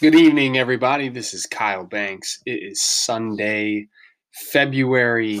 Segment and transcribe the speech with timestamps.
[0.00, 1.08] Good evening, everybody.
[1.08, 2.40] This is Kyle Banks.
[2.46, 3.88] It is Sunday,
[4.32, 5.40] February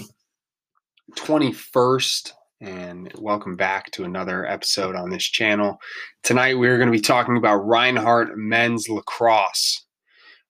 [1.16, 5.78] 21st, and welcome back to another episode on this channel.
[6.24, 9.86] Tonight, we're going to be talking about Reinhardt Men's Lacrosse,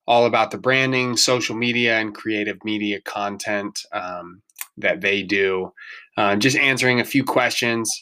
[0.06, 4.40] all about the branding, social media, and creative media content um,
[4.78, 5.70] that they do.
[6.16, 7.92] Uh, just answering a few questions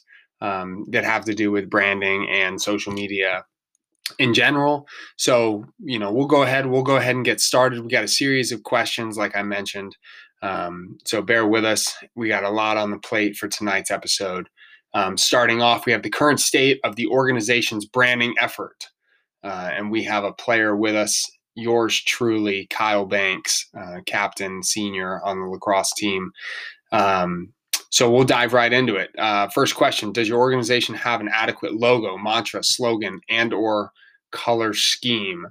[0.41, 3.45] um, that have to do with branding and social media
[4.18, 4.86] in general.
[5.16, 7.80] So, you know, we'll go ahead, we'll go ahead and get started.
[7.80, 9.97] We got a series of questions, like I mentioned.
[10.42, 11.97] Um, so bear with us.
[12.14, 14.48] We got a lot on the plate for tonight's episode.
[14.95, 18.87] Um, starting off, we have the current state of the organization's branding effort.
[19.42, 25.23] Uh, and we have a player with us, yours truly, Kyle Banks, uh, captain, senior
[25.25, 26.33] on the lacrosse team.
[26.92, 27.52] Um,
[27.90, 29.10] so we'll dive right into it.
[29.18, 33.90] Uh, first question: Does your organization have an adequate logo, mantra, slogan, and/or
[34.32, 35.46] color scheme?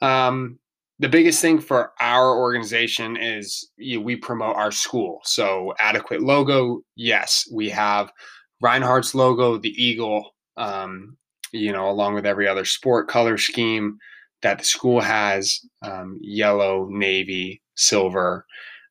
[0.00, 0.58] Um,
[0.98, 5.20] the biggest thing for our organization is you know, we promote our school.
[5.24, 8.12] So adequate logo, yes, we have
[8.60, 11.16] Reinhardt's logo, the eagle, um,
[11.52, 13.98] you know, along with every other sport color scheme
[14.42, 18.46] that the school has, um, yellow, navy, silver,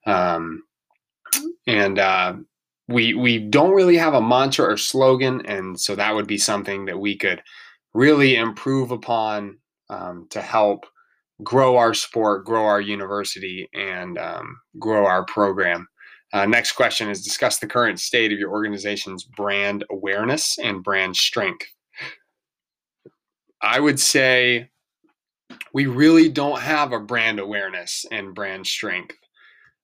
[0.05, 0.63] um,
[1.65, 2.33] and uh,
[2.91, 6.85] we we don't really have a mantra or slogan, and so that would be something
[6.85, 7.41] that we could
[7.93, 9.57] really improve upon
[9.89, 10.85] um, to help
[11.43, 15.87] grow our sport, grow our university, and um, grow our program.
[16.33, 21.15] Uh, next question is discuss the current state of your organization's brand awareness and brand
[21.15, 21.67] strength.
[23.61, 24.69] I would say
[25.73, 29.15] we really don't have a brand awareness and brand strength.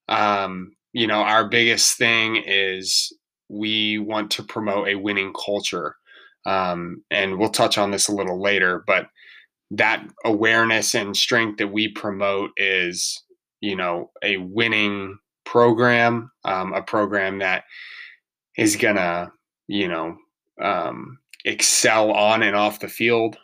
[0.07, 3.15] Um, you know, our biggest thing is
[3.49, 5.95] we want to promote a winning culture.
[6.43, 9.05] Um, and we'll touch on this a little later, but
[9.69, 13.23] that awareness and strength that we promote is,
[13.61, 17.65] you know, a winning program, um, a program that
[18.57, 19.31] is gonna,
[19.67, 20.17] you know,
[20.59, 23.37] um, excel on and off the field.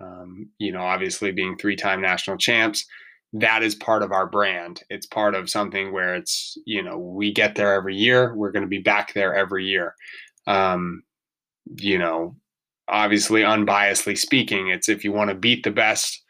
[0.00, 2.84] Um, you know, obviously being three-time national champs,
[3.32, 4.82] that is part of our brand.
[4.88, 8.34] It's part of something where it's, you know, we get there every year.
[8.34, 9.94] We're going to be back there every year.
[10.46, 11.02] Um,
[11.76, 12.36] you know,
[12.88, 16.22] obviously, unbiasedly speaking, it's if you want to beat the best,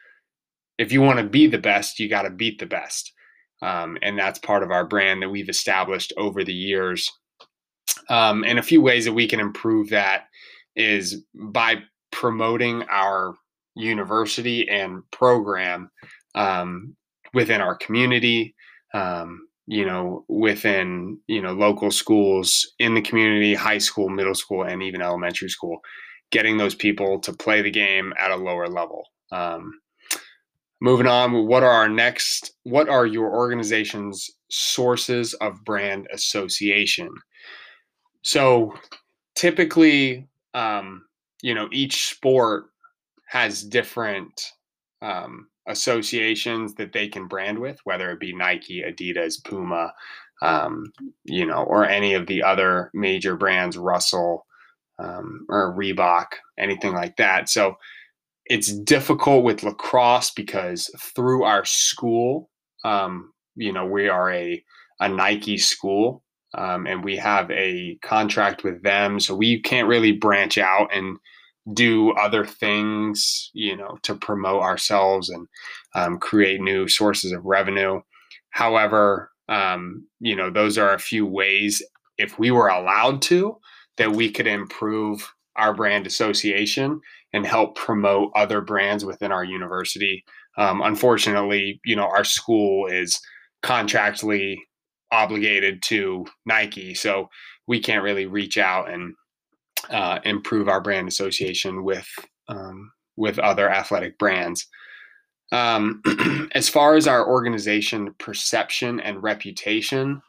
[0.77, 3.13] if you want to be the best, you got to beat the best.
[3.61, 7.11] Um, and that's part of our brand that we've established over the years.
[8.09, 10.25] Um, and a few ways that we can improve that
[10.75, 11.77] is by
[12.11, 13.33] promoting our
[13.75, 15.89] university and program
[16.35, 16.95] um,
[17.33, 18.55] within our community,
[18.93, 24.63] um, you know, within you know local schools in the community, high school, middle school,
[24.63, 25.79] and even elementary school,
[26.31, 29.03] getting those people to play the game at a lower level.
[29.31, 29.79] Um,
[30.81, 32.53] moving on, what are our next?
[32.63, 37.09] What are your organization's sources of brand association?
[38.21, 38.73] So,
[39.35, 41.03] typically, um,
[41.41, 42.65] you know, each sport
[43.27, 44.41] has different
[45.01, 49.93] um, associations that they can brand with, whether it be Nike, Adidas, Puma,
[50.41, 50.91] um,
[51.23, 54.45] you know, or any of the other major brands, Russell
[54.99, 57.49] um, or Reebok, anything like that.
[57.49, 57.75] So
[58.45, 62.49] it's difficult with lacrosse because through our school,
[62.85, 64.63] um, you know, we are a,
[64.99, 66.23] a Nike school.
[66.57, 71.17] Um, and we have a contract with them, so we can't really branch out and
[71.73, 75.47] do other things, you know, to promote ourselves and
[75.95, 77.99] um, create new sources of revenue.
[78.51, 81.81] However, um, you know, those are a few ways,
[82.17, 83.57] if we were allowed to,
[83.97, 87.01] that we could improve our brand association
[87.33, 90.23] and help promote other brands within our university.
[90.57, 93.19] Um, unfortunately, you know, our school is
[93.63, 94.57] contractually
[95.11, 97.27] obligated to Nike, so
[97.67, 99.13] we can't really reach out and
[99.89, 102.07] uh, improve our brand association with
[102.47, 104.67] um, with other athletic brands.
[105.51, 106.01] Um,
[106.53, 110.21] as far as our organization perception and reputation,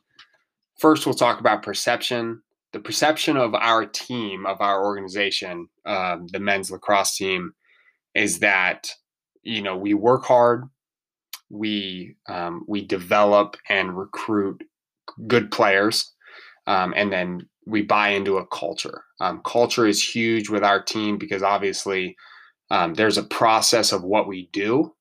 [0.78, 2.42] first we'll talk about perception.
[2.72, 7.52] The perception of our team, of our organization, uh, the men's lacrosse team,
[8.14, 8.90] is that
[9.42, 10.64] you know we work hard,
[11.50, 14.62] we um, we develop and recruit
[15.26, 16.12] good players,
[16.66, 19.04] um, and then we buy into a culture.
[19.20, 22.16] Um, culture is huge with our team because obviously
[22.70, 24.94] um, there's a process of what we do.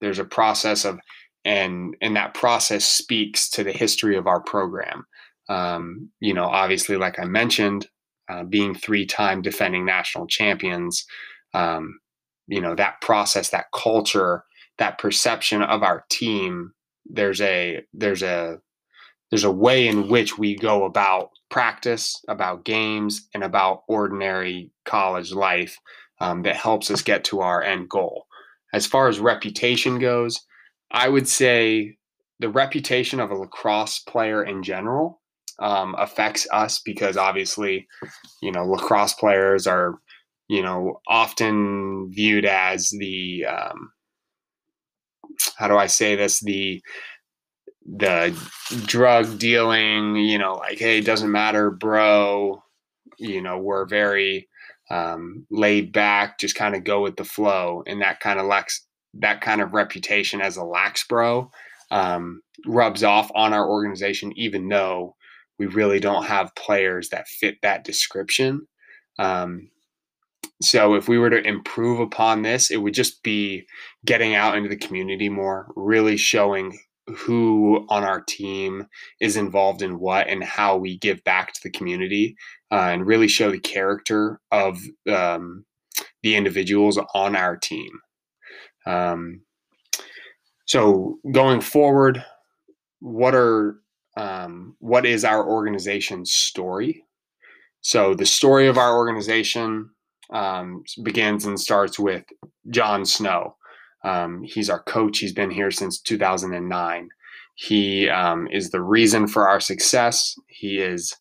[0.00, 0.98] There's a process of,
[1.44, 5.04] and and that process speaks to the history of our program.
[5.48, 7.86] Um, you know, obviously, like I mentioned,
[8.28, 11.04] uh, being three-time defending national champions,
[11.52, 11.98] um,
[12.46, 14.44] you know, that process, that culture
[14.78, 16.72] that perception of our team
[17.06, 18.58] there's a there's a
[19.30, 25.32] there's a way in which we go about practice about games and about ordinary college
[25.32, 25.78] life
[26.20, 28.26] um, that helps us get to our end goal
[28.72, 30.40] as far as reputation goes
[30.90, 31.96] i would say
[32.40, 35.20] the reputation of a lacrosse player in general
[35.58, 37.86] um, affects us because obviously,
[38.42, 39.98] you know, lacrosse players are,
[40.48, 43.92] you know, often viewed as the, um,
[45.56, 46.40] how do I say this?
[46.40, 46.82] The,
[47.84, 48.36] the
[48.86, 52.62] drug dealing, you know, like, hey, it doesn't matter, bro.
[53.18, 54.48] You know, we're very
[54.90, 58.86] um, laid back, just kind of go with the flow, and that kind of lacks
[59.14, 61.50] that kind of reputation as a lax bro
[61.90, 65.14] um, rubs off on our organization, even though
[65.58, 68.66] we really don't have players that fit that description.
[69.18, 69.70] Um,
[70.60, 73.66] so if we were to improve upon this, it would just be
[74.04, 78.86] getting out into the community more, really showing who on our team
[79.20, 82.36] is involved in what and how we give back to the community
[82.70, 85.64] uh, and really show the character of um,
[86.22, 87.90] the individuals on our team.
[88.86, 89.42] Um,
[90.66, 92.24] so going forward,
[93.00, 93.76] what are
[94.16, 97.04] um, what is our organization's story?
[97.80, 99.90] So the story of our organization
[100.32, 102.24] um, begins and starts with
[102.70, 103.56] John Snow.
[104.04, 105.18] Um, he's our coach.
[105.18, 107.08] He's been here since 2009.
[107.56, 110.34] He um, is the reason for our success.
[110.48, 111.14] He is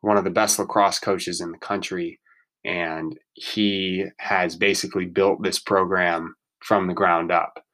[0.00, 2.18] one of the best lacrosse coaches in the country,
[2.64, 7.64] and he has basically built this program from the ground up.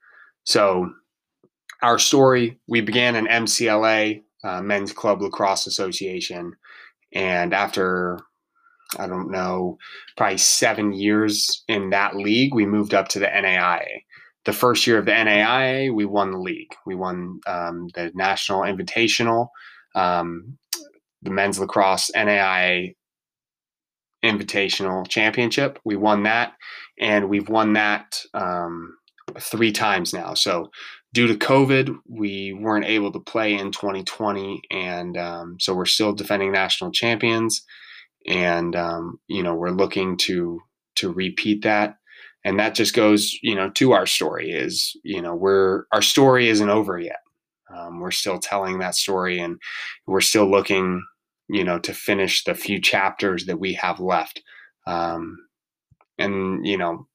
[0.44, 0.90] So
[1.82, 6.54] our story, we began in MCLA, uh, Men's Club Lacrosse Association.
[7.12, 8.20] And after,
[8.98, 9.78] I don't know,
[10.16, 14.02] probably seven years in that league, we moved up to the NAIA.
[14.46, 16.72] The first year of the NAIA, we won the league.
[16.86, 19.48] We won um, the National Invitational,
[19.96, 20.56] um,
[21.22, 22.94] the Men's Lacrosse NAIA
[24.24, 25.80] Invitational Championship.
[25.84, 26.52] We won that,
[26.98, 28.96] and we've won that um,
[29.40, 30.34] three times now.
[30.34, 30.70] So
[31.12, 36.12] due to COVID, we weren't able to play in 2020, and um, so we're still
[36.12, 37.64] defending national champions,
[38.26, 40.60] and um, you know we're looking to
[40.96, 41.96] to repeat that,
[42.46, 46.48] and that just goes you know to our story is you know we're our story
[46.48, 47.18] isn't over yet.
[47.74, 49.60] Um, we're still telling that story, and
[50.06, 51.04] we're still looking
[51.48, 54.42] you know to finish the few chapters that we have left,
[54.86, 55.36] um,
[56.18, 57.08] and you know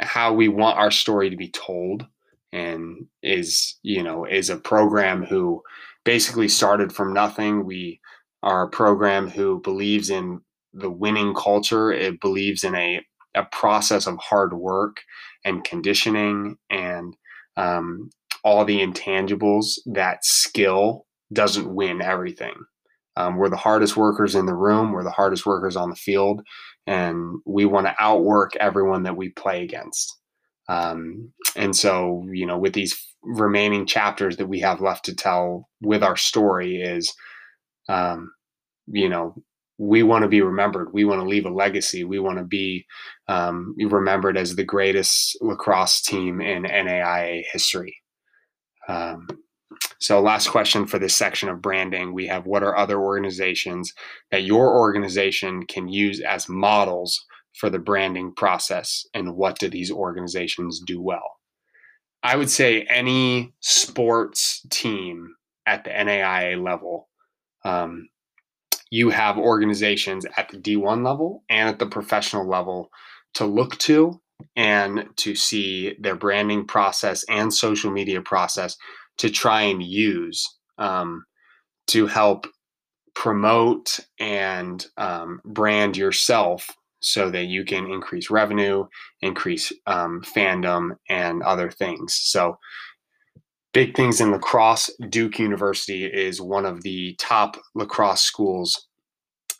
[0.00, 2.06] how we want our story to be told
[2.52, 5.62] and is you know is a program who
[6.04, 7.64] basically started from nothing.
[7.64, 8.00] We
[8.42, 10.40] are a program who believes in
[10.72, 11.92] the winning culture.
[11.92, 13.00] It believes in a,
[13.38, 15.00] a process of hard work
[15.44, 17.16] and conditioning and
[17.56, 18.10] um,
[18.44, 22.54] all the intangibles that skill doesn't win everything.
[23.16, 26.42] Um, we're the hardest workers in the room we're the hardest workers on the field
[26.86, 30.16] and we want to outwork everyone that we play against.
[30.68, 35.68] Um, and so, you know, with these remaining chapters that we have left to tell
[35.80, 37.12] with our story is,
[37.88, 38.32] um,
[38.86, 39.34] you know,
[39.78, 40.92] we want to be remembered.
[40.92, 42.04] We want to leave a legacy.
[42.04, 42.84] We want to be
[43.28, 47.96] um, remembered as the greatest lacrosse team in NAIA history.
[48.88, 49.28] Um,
[50.00, 53.92] so, last question for this section of branding we have what are other organizations
[54.30, 57.24] that your organization can use as models
[57.54, 61.38] for the branding process and what do these organizations do well?
[62.22, 65.34] I would say any sports team
[65.66, 67.08] at the NAIA level,
[67.64, 68.08] um,
[68.90, 72.90] you have organizations at the D1 level and at the professional level
[73.34, 74.20] to look to
[74.56, 78.76] and to see their branding process and social media process
[79.18, 80.46] to try and use
[80.78, 81.24] um,
[81.88, 82.46] to help
[83.14, 86.68] promote and um, brand yourself
[87.00, 88.86] so that you can increase revenue,
[89.22, 92.14] increase um, fandom, and other things.
[92.14, 92.58] So,
[93.72, 94.90] big things in lacrosse.
[95.08, 98.88] Duke University is one of the top lacrosse schools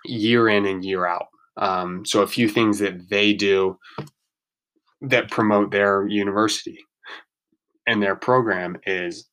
[0.05, 1.27] year in and year out.
[1.57, 3.79] Um, so, a few things that they do
[5.01, 6.79] that promote their university
[7.87, 9.29] and their program is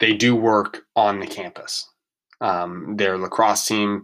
[0.00, 1.88] they do work on the campus.
[2.40, 4.02] Um, their lacrosse team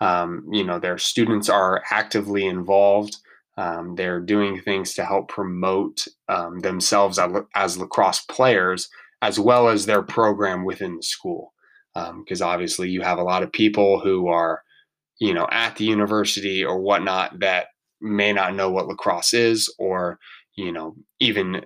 [0.00, 3.16] um, you know their students are actively involved
[3.56, 8.88] um, they're doing things to help promote um, themselves as, as, lacrosse players
[9.22, 11.52] as well as their program within the school
[12.18, 14.62] because um, obviously you have a lot of people who are
[15.18, 17.68] you know at the university or whatnot that
[18.02, 20.18] may not know what lacrosse is or
[20.56, 21.64] you know even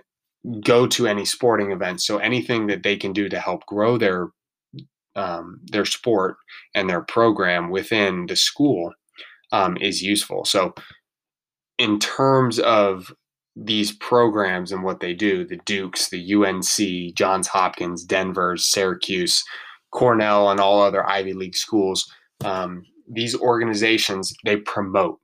[0.63, 2.07] go to any sporting events.
[2.07, 4.29] So anything that they can do to help grow their
[5.17, 6.37] um, their sport
[6.75, 8.93] and their program within the school
[9.53, 10.45] um, is useful.
[10.45, 10.73] So
[11.81, 13.11] in terms of
[13.57, 19.43] these programs and what they do, the Dukes, the UNC, Johns Hopkins, Denver, Syracuse,
[19.91, 22.07] Cornell, and all other Ivy League schools,
[22.45, 25.21] um, these organizations they promote,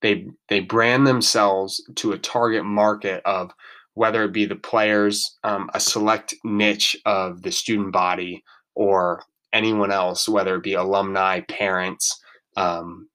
[0.00, 3.50] they they brand themselves to a target market of
[3.94, 8.44] whether it be the players, um, a select niche of the student body,
[8.76, 12.22] or anyone else, whether it be alumni, parents,
[12.56, 13.08] um,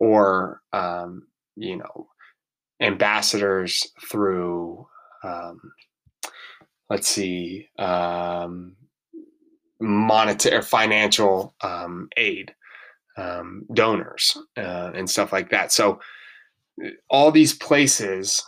[0.00, 1.27] or um,
[1.58, 2.08] you know
[2.80, 4.86] ambassadors through
[5.24, 5.60] um,
[6.90, 8.76] let's see um,
[9.80, 12.54] monetary financial um, aid
[13.16, 15.72] um, donors uh, and stuff like that.
[15.72, 16.00] So
[17.10, 18.42] all these places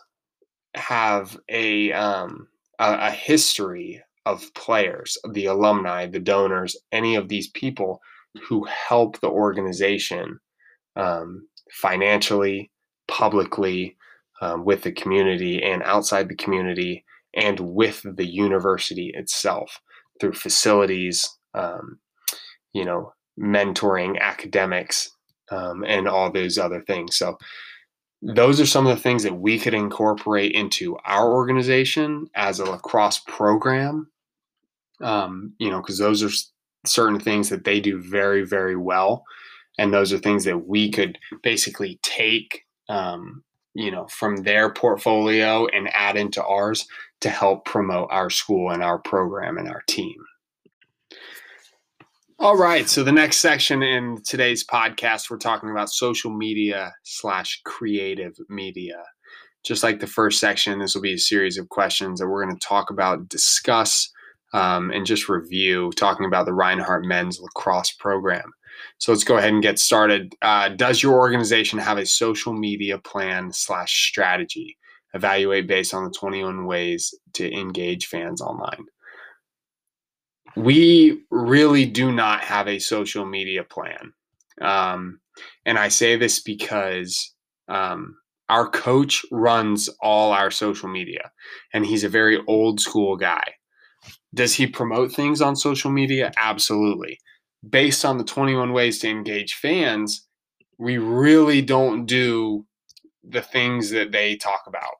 [0.75, 2.47] have a, um,
[2.79, 8.00] a, a history of players the alumni the donors any of these people
[8.47, 10.38] who help the organization
[10.95, 12.71] um, financially
[13.11, 13.97] publicly
[14.40, 19.81] um, with the community and outside the community and with the university itself
[20.21, 21.99] through facilities, um,
[22.73, 25.11] you know, mentoring academics,
[25.50, 27.17] um, and all those other things.
[27.17, 27.37] So,
[28.23, 32.64] those are some of the things that we could incorporate into our organization as a
[32.64, 34.11] lacrosse program.
[35.00, 36.29] Um, you know, because those are
[36.85, 39.25] certain things that they do very, very well.
[39.79, 45.66] And those are things that we could basically take um, you know from their portfolio
[45.66, 46.87] and add into ours
[47.20, 50.16] to help promote our school and our program and our team.
[52.38, 57.61] All right so the next section in today's podcast we're talking about social media slash
[57.64, 59.02] creative media.
[59.62, 62.56] Just like the first section this will be a series of questions that we're going
[62.56, 64.11] to talk about discuss
[64.52, 68.52] um, and just review talking about the reinhardt men's lacrosse program
[68.99, 70.35] so let's go ahead and get started.
[70.43, 74.77] Uh, does your organization have a social media plan slash strategy?
[75.15, 78.85] Evaluate based on the 21 ways to engage fans online.
[80.55, 84.13] We really do not have a social media plan.
[84.61, 85.21] Um,
[85.65, 87.35] and I say this because
[87.69, 88.17] um,
[88.49, 91.31] our coach runs all our social media,
[91.73, 93.45] and he's a very old school guy.
[94.35, 96.33] Does he promote things on social media?
[96.37, 97.19] Absolutely
[97.69, 100.26] based on the 21 ways to engage fans,
[100.79, 102.64] we really don't do
[103.23, 104.95] the things that they talk about,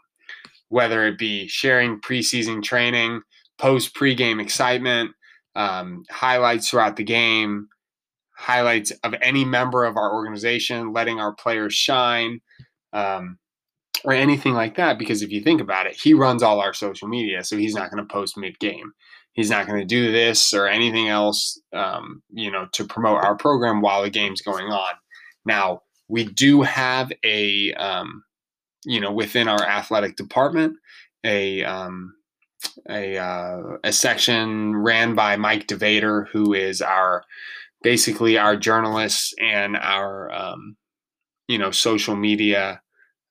[0.69, 3.23] whether it be sharing preseason training,
[3.59, 5.13] post pregame excitement,
[5.57, 7.69] um, highlights throughout the game,
[8.37, 12.41] highlights of any member of our organization, letting our players shine,
[12.93, 13.39] um,
[14.05, 14.99] or anything like that.
[14.99, 17.91] Because if you think about it, he runs all our social media, so he's not
[17.91, 18.93] going to post mid game
[19.33, 23.37] he's not going to do this or anything else, um, you know, to promote our
[23.37, 24.95] program while the game's going on.
[25.45, 28.25] Now, we do have a, um,
[28.85, 30.77] you know, within our athletic department,
[31.25, 32.15] a, um,
[32.89, 37.23] a, uh, a section ran by Mike DeVader, who is our
[37.83, 40.77] basically our journalist and our, um,
[41.49, 42.83] you know, social media,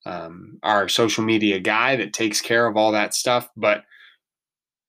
[0.05, 3.49] um, our social media guy that takes care of all that stuff.
[3.55, 3.83] But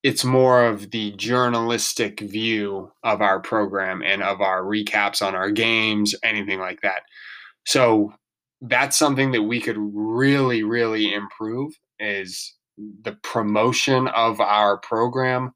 [0.02, 5.50] it's more of the journalistic view of our program and of our recaps on our
[5.50, 7.02] games, anything like that.
[7.66, 8.12] So
[8.62, 12.54] that's something that we could really, really improve is
[13.02, 15.52] the promotion of our program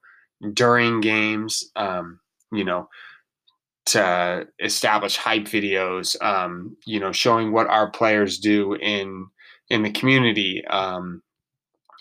[0.52, 1.70] during games.
[1.76, 2.20] Um,
[2.52, 2.88] you know,
[3.86, 6.20] to establish hype videos.
[6.22, 9.26] Um, you know, showing what our players do in
[9.68, 10.64] in the community.
[10.66, 11.22] Um,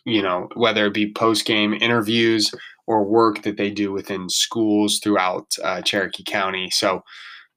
[0.05, 2.53] you know, whether it be post game interviews
[2.87, 6.69] or work that they do within schools throughout uh, Cherokee County.
[6.71, 7.03] So,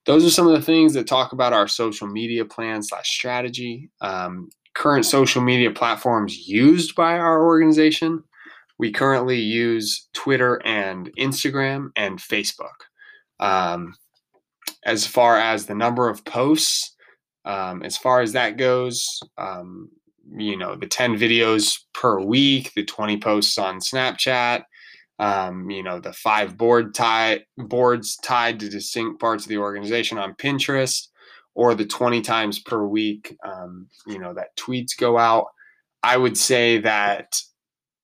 [0.05, 3.91] those are some of the things that talk about our social media plan slash strategy.
[4.01, 8.23] Um, current social media platforms used by our organization.
[8.79, 12.85] We currently use Twitter and Instagram and Facebook.
[13.41, 13.95] Um,
[14.85, 16.95] as far as the number of posts,
[17.45, 19.89] um, as far as that goes, um,
[20.37, 24.65] you know the 10 videos per week the 20 posts on snapchat
[25.19, 30.19] um, you know the five board tie boards tied to distinct parts of the organization
[30.19, 31.09] on pinterest
[31.55, 35.47] or the 20 times per week um, you know that tweets go out.
[36.03, 37.41] I would say that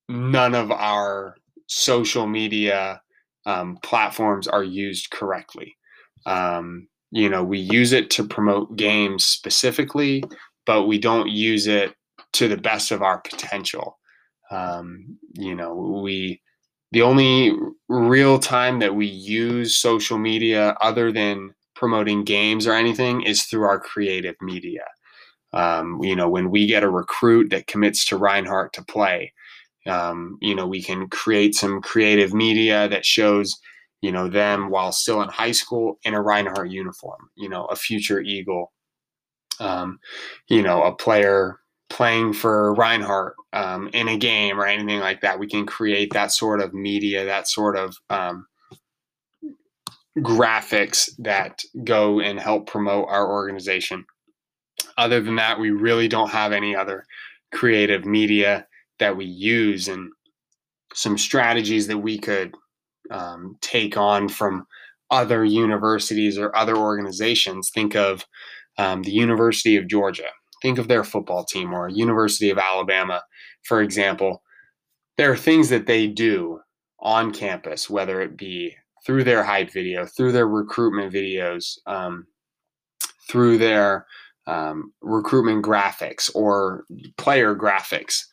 [0.09, 1.37] none of our
[1.69, 3.01] social media
[3.47, 5.77] um, platforms are used correctly.
[6.25, 10.25] Um, you know we use it to promote games specifically
[10.65, 11.95] but we don't use it
[12.35, 13.99] to the best of our potential.
[14.51, 16.41] Um, you know, we
[16.93, 17.53] the only
[17.89, 23.65] real time that we use social media other than promoting games or anything is through
[23.65, 24.85] our creative media.
[25.55, 29.33] Um, you know, when we get a recruit that commits to Reinhardt to play,
[29.87, 33.59] um, you know, we can create some creative media that shows,
[34.01, 37.77] you know, them while still in high school in a Reinhardt uniform, you know, a
[37.77, 38.73] future Eagle,
[39.61, 39.99] um,
[40.49, 41.59] you know, a player
[41.93, 45.39] playing for Reinhardt um, in a game or anything like that.
[45.39, 48.47] We can create that sort of media, that sort of um,
[50.19, 54.05] graphics that go and help promote our organization.
[54.97, 57.05] Other than that, we really don't have any other
[57.53, 58.67] creative media
[58.99, 60.11] that we use and
[60.95, 62.55] some strategies that we could
[63.11, 64.67] um, take on from
[65.11, 67.71] other universities or other organizations.
[67.71, 68.25] Think of
[68.79, 70.31] um, the University of Georgia.
[70.63, 73.23] Think of their football team or University of Alabama,
[73.65, 74.43] for example.
[75.19, 76.61] There are things that they do
[77.01, 82.27] on campus, whether it be through their hype video, through their recruitment videos, um,
[83.29, 84.07] through their
[84.47, 86.85] um, recruitment graphics or
[87.17, 88.25] player graphics.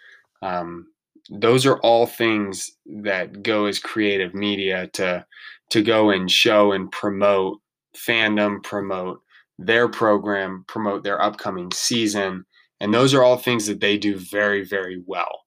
[0.42, 0.88] Um,
[1.30, 2.72] those are all things
[3.04, 5.26] that go as creative media to
[5.70, 7.60] to go and show and promote
[7.96, 9.22] fandom, promote
[9.60, 12.46] their program, promote their upcoming season,
[12.80, 15.42] and those are all things that they do very, very well.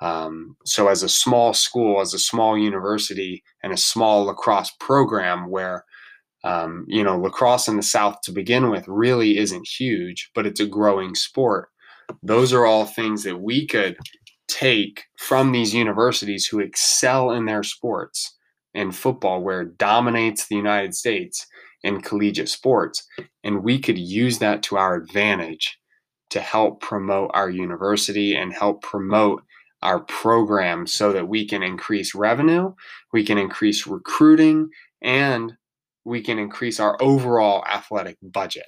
[0.00, 5.50] Um, so, as a small school, as a small university, and a small lacrosse program
[5.50, 5.84] where
[6.44, 10.60] um, you know, lacrosse in the South to begin with really isn't huge, but it's
[10.60, 11.70] a growing sport.
[12.22, 13.96] Those are all things that we could
[14.46, 18.36] take from these universities who excel in their sports
[18.74, 21.44] in football, where it dominates the United States
[21.86, 23.06] in collegiate sports.
[23.44, 25.78] And we could use that to our advantage
[26.30, 29.42] to help promote our university and help promote
[29.82, 32.74] our program so that we can increase revenue,
[33.12, 34.68] we can increase recruiting,
[35.00, 35.52] and
[36.04, 38.66] we can increase our overall athletic budget.